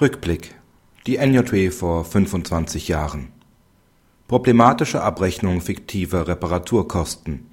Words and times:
Rückblick. 0.00 0.54
Die 1.06 1.18
NJW 1.18 1.70
vor 1.70 2.06
25 2.06 2.88
Jahren. 2.88 3.28
Problematische 4.28 5.02
Abrechnung 5.02 5.60
fiktiver 5.60 6.26
Reparaturkosten. 6.26 7.46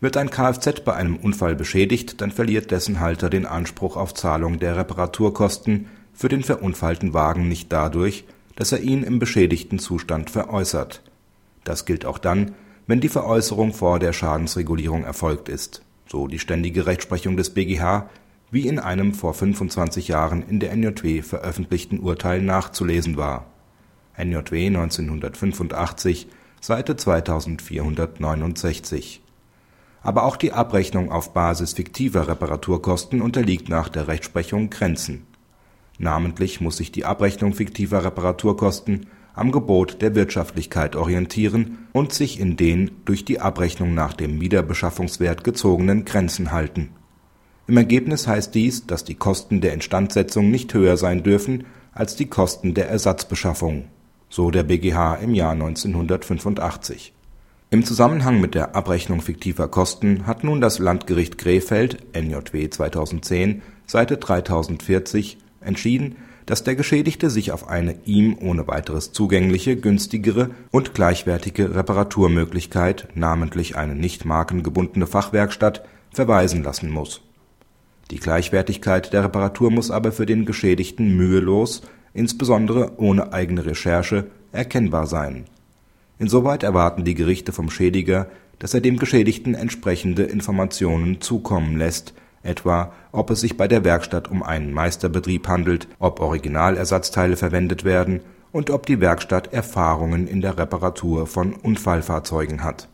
Wird 0.00 0.16
ein 0.16 0.30
Kfz 0.30 0.80
bei 0.86 0.94
einem 0.94 1.16
Unfall 1.16 1.54
beschädigt, 1.54 2.22
dann 2.22 2.30
verliert 2.30 2.70
dessen 2.70 2.98
Halter 2.98 3.28
den 3.28 3.44
Anspruch 3.44 3.98
auf 3.98 4.14
Zahlung 4.14 4.58
der 4.58 4.78
Reparaturkosten 4.78 5.88
für 6.14 6.30
den 6.30 6.42
verunfallten 6.42 7.12
Wagen 7.12 7.46
nicht 7.46 7.70
dadurch, 7.70 8.24
dass 8.56 8.72
er 8.72 8.80
ihn 8.80 9.02
im 9.02 9.18
beschädigten 9.18 9.78
Zustand 9.78 10.30
veräußert. 10.30 11.02
Das 11.62 11.84
gilt 11.84 12.06
auch 12.06 12.16
dann, 12.16 12.54
wenn 12.86 13.00
die 13.02 13.10
Veräußerung 13.10 13.74
vor 13.74 13.98
der 13.98 14.14
Schadensregulierung 14.14 15.04
erfolgt 15.04 15.50
ist, 15.50 15.82
so 16.06 16.26
die 16.26 16.38
ständige 16.38 16.86
Rechtsprechung 16.86 17.36
des 17.36 17.50
BGH, 17.50 18.08
wie 18.50 18.66
in 18.66 18.78
einem 18.78 19.12
vor 19.14 19.34
25 19.34 20.08
Jahren 20.08 20.42
in 20.42 20.60
der 20.60 20.74
NJW 20.74 21.22
veröffentlichten 21.22 22.00
Urteil 22.00 22.42
nachzulesen 22.42 23.16
war 23.16 23.46
(NJW 24.16 24.66
1985, 24.68 26.28
Seite 26.60 26.96
2469). 26.96 29.22
Aber 30.02 30.24
auch 30.24 30.36
die 30.36 30.52
Abrechnung 30.52 31.12
auf 31.12 31.34
Basis 31.34 31.74
fiktiver 31.74 32.28
Reparaturkosten 32.28 33.20
unterliegt 33.20 33.68
nach 33.68 33.88
der 33.88 34.08
Rechtsprechung 34.08 34.70
Grenzen. 34.70 35.26
Namentlich 35.98 36.60
muss 36.60 36.78
sich 36.78 36.92
die 36.92 37.04
Abrechnung 37.04 37.54
fiktiver 37.54 38.04
Reparaturkosten 38.04 39.06
am 39.34 39.52
Gebot 39.52 40.02
der 40.02 40.14
Wirtschaftlichkeit 40.14 40.96
orientieren 40.96 41.86
und 41.92 42.12
sich 42.12 42.40
in 42.40 42.56
den 42.56 42.90
durch 43.04 43.24
die 43.24 43.40
Abrechnung 43.40 43.94
nach 43.94 44.14
dem 44.14 44.40
Wiederbeschaffungswert 44.40 45.44
gezogenen 45.44 46.04
Grenzen 46.04 46.50
halten. 46.50 46.90
Im 47.68 47.76
Ergebnis 47.76 48.26
heißt 48.26 48.54
dies, 48.54 48.86
dass 48.86 49.04
die 49.04 49.14
Kosten 49.14 49.60
der 49.60 49.74
Instandsetzung 49.74 50.50
nicht 50.50 50.72
höher 50.72 50.96
sein 50.96 51.22
dürfen 51.22 51.66
als 51.92 52.16
die 52.16 52.24
Kosten 52.24 52.72
der 52.72 52.88
Ersatzbeschaffung, 52.88 53.84
so 54.30 54.50
der 54.50 54.62
BGH 54.62 55.16
im 55.16 55.34
Jahr 55.34 55.52
1985. 55.52 57.12
Im 57.70 57.84
Zusammenhang 57.84 58.40
mit 58.40 58.54
der 58.54 58.74
Abrechnung 58.74 59.20
fiktiver 59.20 59.68
Kosten 59.68 60.26
hat 60.26 60.44
nun 60.44 60.62
das 60.62 60.78
Landgericht 60.78 61.36
Krefeld 61.36 61.98
(NJW 62.16 62.70
2010, 62.70 63.60
Seite 63.86 64.16
3040) 64.16 65.36
entschieden 65.60 66.16
dass 66.46 66.64
der 66.64 66.76
Geschädigte 66.76 67.28
sich 67.28 67.52
auf 67.52 67.68
eine 67.68 67.98
ihm 68.06 68.38
ohne 68.40 68.66
weiteres 68.66 69.12
zugängliche, 69.12 69.76
günstigere 69.76 70.48
und 70.70 70.94
gleichwertige 70.94 71.74
Reparaturmöglichkeit, 71.74 73.08
namentlich 73.14 73.76
eine 73.76 73.94
nicht 73.94 74.24
markengebundene 74.24 75.06
Fachwerkstatt, 75.06 75.84
verweisen 76.10 76.62
lassen 76.62 76.88
muss. 76.88 77.27
Die 78.10 78.18
Gleichwertigkeit 78.18 79.12
der 79.12 79.24
Reparatur 79.24 79.70
muss 79.70 79.90
aber 79.90 80.12
für 80.12 80.26
den 80.26 80.44
Geschädigten 80.46 81.16
mühelos, 81.16 81.82
insbesondere 82.14 82.92
ohne 82.98 83.32
eigene 83.32 83.66
Recherche, 83.66 84.26
erkennbar 84.52 85.06
sein. 85.06 85.44
Insoweit 86.18 86.62
erwarten 86.62 87.04
die 87.04 87.14
Gerichte 87.14 87.52
vom 87.52 87.70
Schädiger, 87.70 88.28
dass 88.58 88.74
er 88.74 88.80
dem 88.80 88.98
Geschädigten 88.98 89.54
entsprechende 89.54 90.24
Informationen 90.24 91.20
zukommen 91.20 91.76
lässt 91.76 92.14
etwa 92.42 92.92
ob 93.12 93.30
es 93.30 93.40
sich 93.40 93.56
bei 93.56 93.68
der 93.68 93.84
Werkstatt 93.84 94.28
um 94.28 94.42
einen 94.42 94.72
Meisterbetrieb 94.72 95.48
handelt, 95.48 95.88
ob 95.98 96.20
Originalersatzteile 96.20 97.36
verwendet 97.36 97.84
werden 97.84 98.20
und 98.52 98.70
ob 98.70 98.86
die 98.86 99.00
Werkstatt 99.00 99.52
Erfahrungen 99.52 100.26
in 100.26 100.40
der 100.40 100.58
Reparatur 100.58 101.26
von 101.26 101.52
Unfallfahrzeugen 101.52 102.62
hat 102.62 102.88